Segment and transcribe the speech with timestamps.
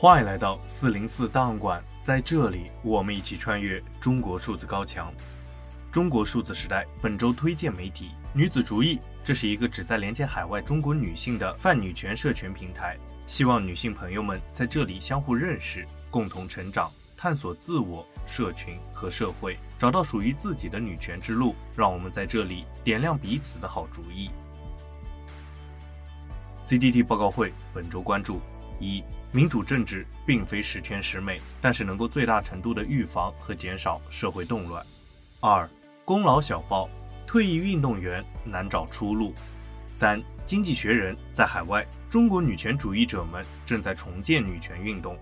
[0.00, 5.12] 欢迎来到四零四档案馆，在这里，我们一起穿越中国数字高墙。
[5.92, 21.54] 中国数字时代本周推荐媒体女子主义，这是一个旨在连接海外中国女性的泛女权社群平台，希望女性朋友们在这里相互认识，共同成长，探索自我、社群和社会，找到属于自己的女权之路。
[21.76, 24.30] 让我们在这里点亮彼此的好主意。
[26.62, 28.40] CDT 报告会本周关注。
[28.82, 34.84] 一、民主政治并非十全十美，但是能够最大程度的预防和减少社会动乱。
[35.38, 35.70] 二、
[36.04, 36.90] 功劳小报，
[37.28, 39.32] 退役运动员难找出路。
[39.86, 45.16] 三、经济学人，在海外，中国女权主义者们正在重建女权运动。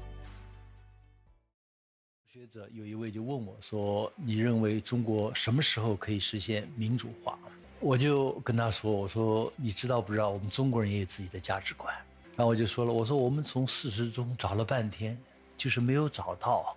[2.27, 7.39] 学者有一位就问我说：“你认为中国什么时候可以实现民主化？”
[7.81, 11.95] 我就跟他说：“我说你知道不知道，我们中国人也有自己的价值观。”
[12.39, 15.19] 然后我就说了，我说我们从事实中找了半天，
[15.57, 16.77] 就是没有找到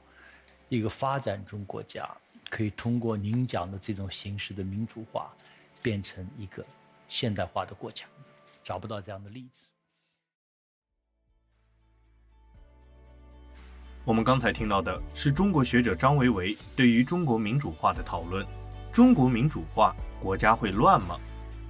[0.70, 2.09] 一个发展中国家
[2.50, 5.31] 可以通过您讲的这种形式的民主化，
[5.80, 6.66] 变成一个
[7.08, 8.06] 现代化的国家，
[8.64, 9.68] 找不到这样的例子。
[14.03, 18.44] 我们刚才听到的是中国学者张维为对于中国民主化的讨论：
[18.92, 21.20] 中国民主化，国家会乱吗？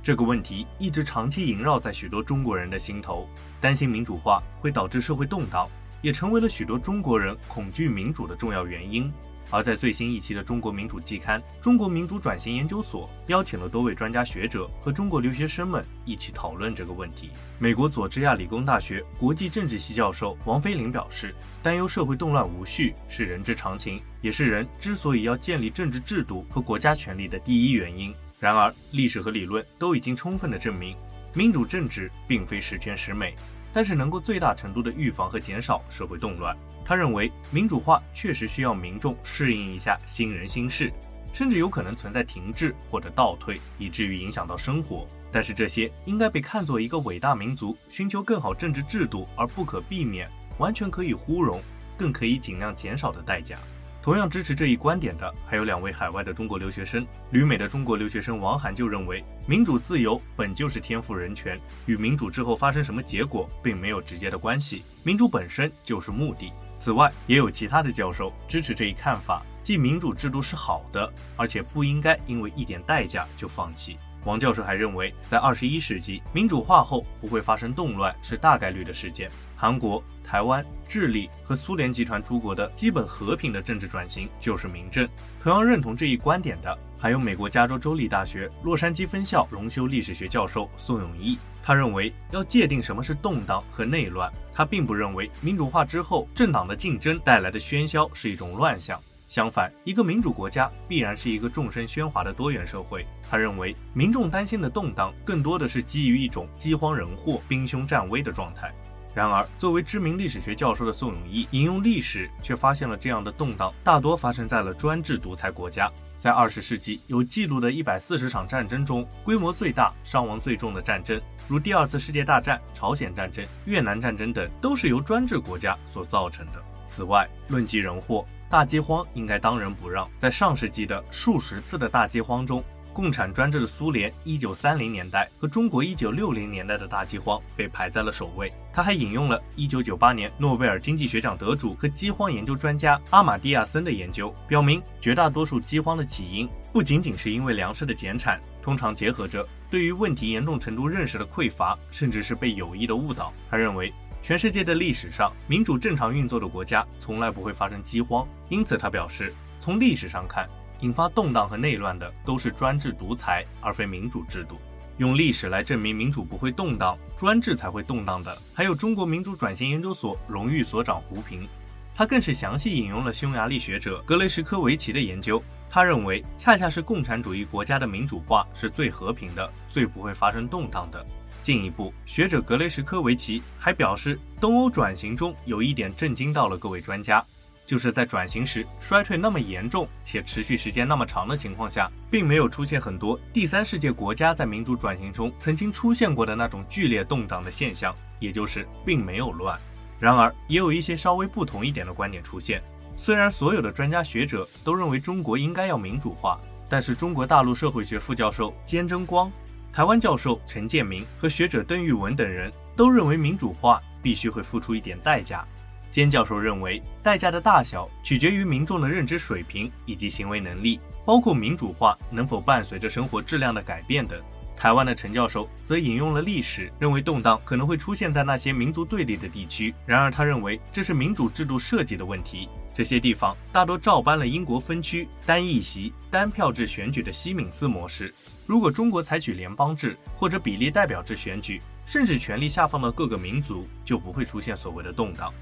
[0.03, 5.69] 这个问题一直长期萦绕在许多中国人的心头，担心民主化会导致社会动荡，
[6.01, 9.11] 也成为了许多中国人恐惧民主的重要原因。
[9.51, 17.29] 而在最新一期的《中国民主季刊》，中国民主转型研究所邀请了多位专家学者和中国留学生们一起讨论这个问题。
[17.59, 28.15] 美国佐治亚理工大学国际政治系教授王飞林表示，担忧社会动乱无序是人之常情，也是人之所以要建立政治制度和国家权力的第一原因。
[28.41, 30.97] 然而，历史和理论都已经充分地证明，
[31.31, 33.35] 民主政治并非十全十美，
[33.71, 36.57] 但是能够最大程度地预防和减少社会动乱。
[36.83, 40.91] 他认为，民主化确实需要民众适应一下新人新事，
[41.31, 45.05] 甚至有可能存在停滞或者倒退，以至于影响到生活。
[45.31, 50.27] 但是这些应该被看作一个伟大民族寻求更好政治制度而不可避免、
[50.57, 51.61] 完全可以忽容、
[51.95, 53.55] 更可以尽量减少的代价。
[54.03, 57.05] 同样支持这一观点的还有两位海外的中国留学生。
[57.29, 66.51] 旅美的中国留学生王涵就认为，民主自由本就是天赋人权，与民主之后发生什么结果并没有直接的关系，民主本身就是目的。
[66.79, 73.99] 此外，也有其他的教授支持这一看法，即民主制度是好的，而且不应该因为一点代价就放弃。
[74.25, 79.29] 王教授还认为，在二十一世纪民主化后不会发生动乱是大概率的事件。
[79.61, 85.07] 韩国、台湾、智利和苏联集团诸国的基本和平的政治转型就是明证。
[85.39, 91.37] 同样认同这一观点的，还有美国加州州立大学洛杉矶分校荣休历史学教授宋永毅。
[91.61, 98.99] 他认为，要界定什么是动荡和内乱，他并不认为民主化之后政党的竞争带来的喧嚣是一种乱象。
[99.27, 103.05] 相反，一个民主国家必然是一个众生喧哗的多元社会。
[103.29, 108.73] 他认为，民众担心的动荡更多的是基于一种饥荒人祸、兵凶战危的状态。
[109.13, 115.91] 然而，作为知名历史学教授的宋永毅引用历史，却发现了这样的动荡大多发生在了专制独裁国家。
[116.17, 126.63] 在二十世纪有记录的一百四十场战争中，规模最大、伤亡最重的战争，如第二次世界大战、朝鲜战争、越南战争等，都是由专制国家所造成的。
[126.85, 130.07] 此外，论及人祸，大饥荒应该当仁不让。
[130.17, 138.51] 在上世纪的数十次的大饥荒中，共产专制的苏联一九三零年代和中国一九六零年代的大饥荒被排在了首位。
[138.73, 153.33] 他还引用了一九九八年诺贝尔经济学奖得主和饥荒研究专家阿马蒂亚森的研究，表明绝大多数饥荒的起因不仅仅是因为粮食的减产，通常结合着对于问题严重程度认识的匮乏，甚至是被有意的误导。
[153.49, 160.47] 他认为，全世界的历史上，民主正常运作的国家从来不会发生饥荒，因此他表示，从历史上看。
[160.81, 164.59] 引发动荡和内乱的都是专制独裁，而非民主制度。
[164.97, 171.47] 用历史来证明民主不会动荡，专制才会动荡的，还有中国民主转型研究所荣誉所长胡平，
[171.95, 175.41] 他更是详细引用了匈牙利学者格雷什科维奇的研究。
[175.69, 181.03] 他认为，恰恰是共产主义国家的民主化是最和平的，最不会发生动荡的。
[181.41, 187.25] 进一步，学者格雷什科维奇还表示，东欧转型中有一点震惊到了各位专家。
[187.71, 199.57] 就是在转型时衰退那么严重且持续时间那么长的情况下，并没有出现很多第三世界国家在民主转型中曾经出现过的那种剧烈动荡的现象，也就是并没有乱。
[199.97, 202.61] 然而，也有一些稍微不同一点的观点出现。
[202.97, 206.37] 虽然所有的专家学者都认为中国应该要民主化，
[206.67, 209.31] 但是中国大陆社会学副教授坚贞光、
[209.71, 215.47] 台湾教授陈建明和学者邓玉文等人都认为民主化必须会付出一点代价。
[215.91, 224.19] 兼教授认为，代价的大小取决于民众的认知水平以及行为能力，包括民主化能否伴随着生活质量的改变等。
[224.55, 229.73] 台湾的陈教授则引用了历史，认为动荡可能会出现在那些民族对立的地区。
[229.87, 232.47] 然而，他认为这是民主制度设计的问题。
[232.73, 238.13] 这些地方大多照搬了英国分区、单议席、单票制选举的西敏寺模式。
[238.45, 245.33] 如果中国采取联邦制或者比例代表制选举，甚至权力下放到各个民族，就不会出现所谓的动荡。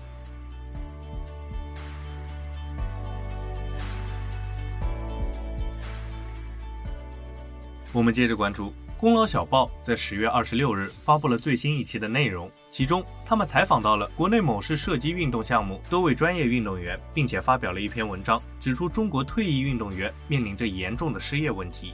[7.91, 8.67] 我们接着关注。
[9.01, 21.93] 《功劳小报》在十月二十六日发布了最新一期的内容，其中他们采访到了国内某市射击运动项目多位专业运动员，并且发表了一篇文章，指出中国退役运动员面临着严重的失业问题。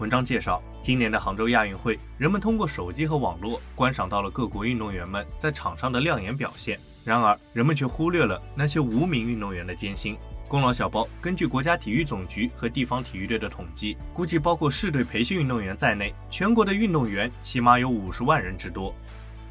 [0.00, 10.16] 文章介绍，今年的杭州亚运会，人们通过手机和网络观赏到了各国运动员们在场上的亮眼表现，然而人们却忽略了那些无名运动员的艰辛。
[10.48, 18.94] 功劳小报根据国家体育总局和地方体育队的统计，估计包括市队培训运动员在内，全国的运动员起码有五十万人之多。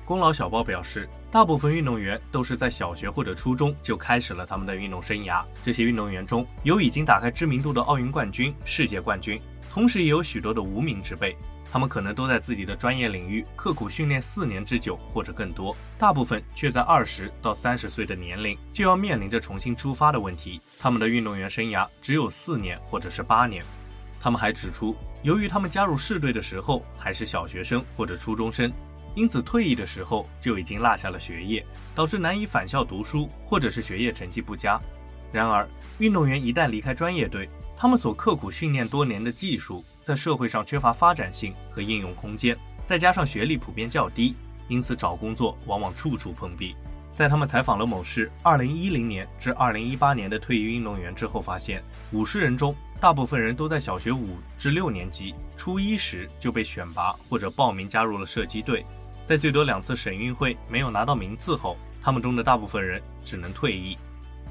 [0.03, 5.43] 功劳小报表示，大部分运动员都是在小学或者初中就开始了他们的运动生涯。
[5.61, 9.39] 这些运动员中有已经打开知名度的奥运冠军、世界冠军，
[9.69, 11.37] 同时也有许多的无名之辈。
[11.71, 20.61] 他们可能都在自己的专业领域刻苦训练四年之久或者更多，大部分却在二十到三十岁的年龄就要面临着重新出发的问题。
[20.79, 23.63] 他们的运动员生涯只有四年或者是八年。
[24.19, 28.71] 他们还指出，由于他们加入市队的时候还是小学生或者初中生，
[29.13, 34.79] 因此退役的时候就已经落下了学业，导致难以返校读书或者是学业成绩不佳。
[35.31, 35.67] 然而，
[35.99, 37.47] 运动员一旦离开专业队，
[37.77, 44.33] 他们所刻苦训练多年的技术，在社会上缺乏发展性和应用空间，再加上学历普遍较低，
[44.69, 46.73] 因此找工作往往处处碰壁。
[47.13, 51.83] 在他们采访了某市2010年至2018年的退役运动员之后，发现
[52.13, 58.85] 五十人中，大部分人都在小学五至六年级、初一时就被选拔或者报名加入了射击队。
[59.25, 63.97] 在最多两次省运会没有拿到名次后，他们中的大部分人只能退役。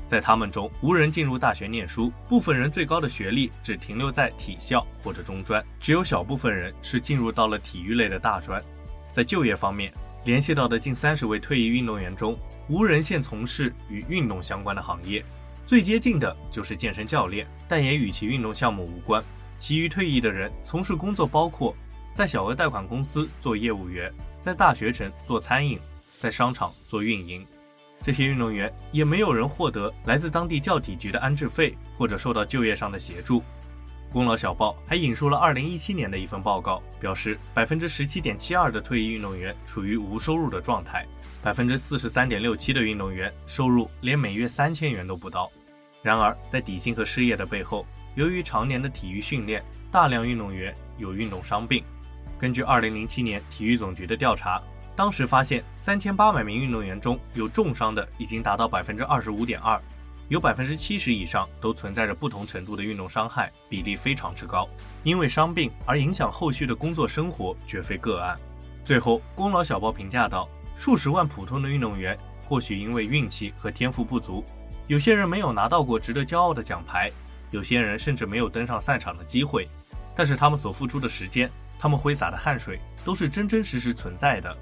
[0.06, 8.62] 在他们中，无人进入大学念书，部分人最高的学历只停留在体校或者中专，只有小部分人是进入到了体育类的大专。
[9.12, 9.92] 在就业方面，
[10.24, 12.38] 联系到的近三十位退役运动员中，
[12.68, 15.24] 无人现从事与运动相关的行业，
[15.66, 19.22] 最接近的就是健身教练，但也与其运动项目无关。
[19.58, 21.74] 其余退役的人从事工作包括
[22.14, 25.80] 在小额贷款公司做业务员，在大学城做餐饮，
[26.18, 27.44] 在商场做运营。
[28.02, 33.42] 这些运动员也没有人获得来自当地教体局的安置费，或者受到就业上的协助。
[34.12, 41.04] 功劳小报还引述了2017年的一份报告，表示百分之十七点七二的退役运动员处于无收入的状态，
[41.42, 45.50] 百分之四十三点六七的运动员收入连每月三千元都不到。
[46.00, 47.84] 然而，在底薪和失业的背后，
[48.14, 51.82] 由于常年的体育训练，大量运动员有运动伤病。
[52.38, 54.62] 根据2007年体育总局的调查。
[54.96, 59.78] 当时发现，三千八百名运动员中有重伤的已经达到百分之二十五点二，
[60.28, 64.66] 有百分之七十以上都存在着不同程度的运动伤害，比例非常之高。
[65.04, 68.34] 因为伤病而影响后续的工作生活，绝非个案。
[68.86, 74.42] 最后，功劳小报评价道：数十万普通的运动员，或许因为运气和天赋不足，
[74.86, 77.12] 有些人没有拿到过值得骄傲的奖牌，
[77.50, 79.68] 有些人甚至没有登上赛场的机会，
[80.14, 84.56] 但是他们所付出的时间，他们挥洒的汗水，都是真真实实存在的。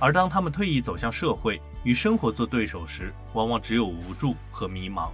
[0.00, 5.10] 而当他们退役走向社会，与生活做对手时，往往只有无助和迷茫。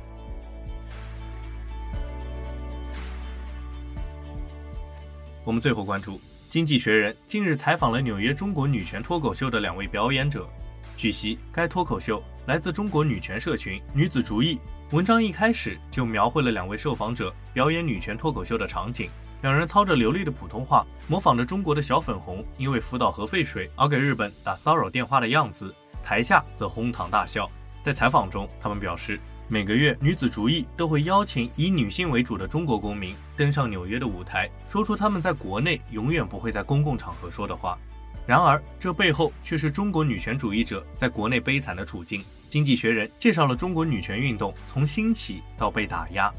[5.45, 6.13] 我们最后关注
[6.49, 10.49] 《经济学人》近日采访了纽约中国女权脱口秀的两位表演者。
[10.97, 14.59] 据悉，该脱口秀来自中国女权社群“女子主义”。
[14.93, 19.11] 文章一开始就描绘了两位受访者表演女权脱口秀的场景。
[19.43, 25.75] 两人操着流利的普通话，模仿着中国的小粉红因为福岛核废水而给日本打骚扰电话的样子，
[26.05, 27.45] 台下则哄堂大笑。
[27.83, 37.77] 在采访中，他们表示，每个月女子主义都会邀请以女性为主的中国公民登上纽约的舞台，说出他们在国内永远不会在公共场合说的话。
[38.27, 42.23] 然而，这背后却是中国女权主义者在国内悲惨的处境。
[42.51, 46.33] 经济学人介绍了中国女权运动从兴起到被打压。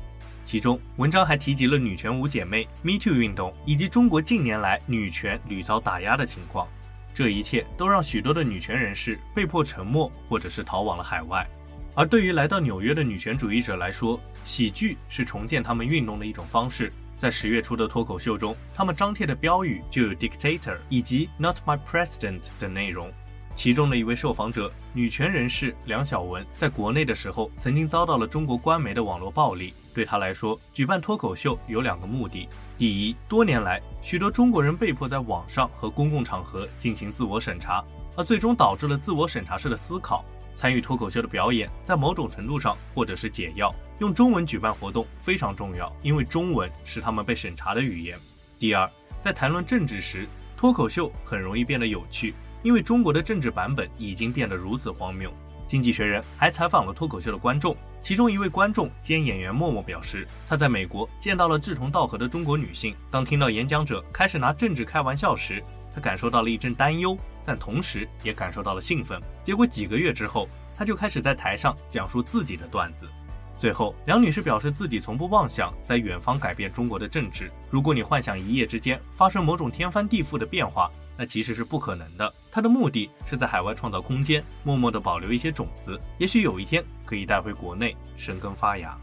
[0.43, 6.67] 其中，文章还提及了女权五姐妹、Me Too 运动以及中国近年来女权屡遭打压的情况。
[7.13, 11.47] 这一切都让许多的女权人士被迫沉默，或者是逃往了海外。
[11.95, 16.91] 而对于来到纽约的女权主义者来说，喜剧是重建他们运动的一种方式。
[17.17, 23.11] 在十月初的脱口秀中，他们张贴的标语就有 “Dictator” 以及 “Not My President” 的内容。
[23.55, 29.73] 其中的一位受访者，女权人士梁晓雯，在国内的时候曾经遭到了中国官媒的网络暴力。
[29.95, 32.47] 对她来说，举办脱口秀有两个目的：
[32.77, 37.83] 第一，多年来许多中国人被迫在网上和公共场合进行自我审查，
[38.15, 40.23] 而最终导致了自我审查式的思考。
[40.57, 43.71] 参与脱口秀的表演，在某种程度上或者是解药。
[43.99, 48.17] 用中文举办活动非常重要，因为中文是他们被审查的语言。
[48.57, 48.89] 第二，
[49.21, 52.33] 在谈论政治时，脱口秀很容易变得有趣。
[52.63, 55.31] 因为中国的政治版本已经变得如此荒谬，
[55.67, 62.95] 经济学人还采访了脱口秀的观众，其中一位观众兼演员默默表示，他在美国见到了志同道合的中国女性。
[63.11, 65.63] 当听到演讲者开始拿政治开玩笑时，
[65.97, 69.19] 他感受到了一阵担忧，但同时也感受到了兴奋。
[69.43, 73.09] 结果几个月之后，他就开始在台上讲述自己的段子。
[73.57, 77.51] 最后，梁女士表示自己从不妄想在远方改变中国的政治。
[77.71, 80.87] 如果你幻想一夜之间发生某种天翻地覆的变化，
[81.17, 82.31] 那其实是不可能的。
[82.51, 88.95] 她的目的是在海外创造空间，默默地保留一些种子，也许有一天可以带回国内生根发芽。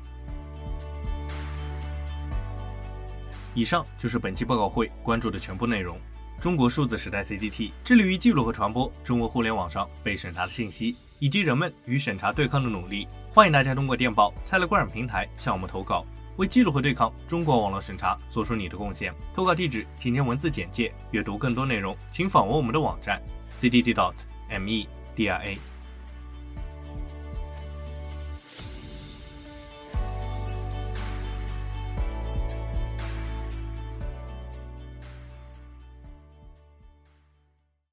[3.53, 5.99] 以上就是本期报告会关注的全部内容。
[6.45, 13.09] 中国数字时代，CDT 致力于记录和传播中国互联网上被审查的信息，以及人们与审查对抗的努力。
[13.33, 16.05] 欢迎大家通过电报、Telegram 平台向我们投稿，
[16.37, 19.11] 为记录和对抗中国网络审查做出你的贡献。
[19.35, 20.93] 投稿地址请见文字简介。
[21.13, 23.23] 阅读更多内容，请访问我们的网站
[23.59, 25.57] cdt.me/dra。